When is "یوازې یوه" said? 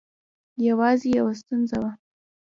0.67-1.33